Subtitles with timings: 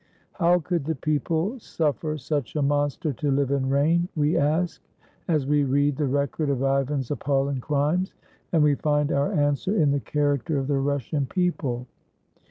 [0.33, 4.81] "How could the people suffer such a monster to Hve and reign?" we ask,
[5.27, 8.15] as we read the record of Ivan's ap palling crimes;
[8.51, 11.85] and we find our answer in the character of the Russian people.